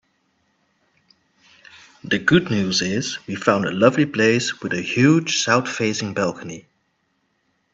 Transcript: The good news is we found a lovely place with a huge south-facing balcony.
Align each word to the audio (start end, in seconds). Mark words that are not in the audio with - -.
The 2.03 2.17
good 2.17 2.49
news 2.49 2.81
is 2.81 3.19
we 3.27 3.35
found 3.35 3.65
a 3.65 3.71
lovely 3.71 4.07
place 4.07 4.59
with 4.59 4.73
a 4.73 4.81
huge 4.81 5.37
south-facing 5.43 6.15
balcony. 6.15 6.65